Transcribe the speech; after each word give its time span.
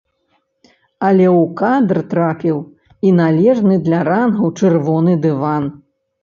Але 1.07 1.25
ў 1.31 1.43
кадр 1.59 1.99
трапіў 2.13 2.57
і 3.09 3.13
належны 3.19 3.75
для 3.85 3.99
рангу 4.09 4.47
чырвоны 4.59 5.13
дыван. 5.29 5.71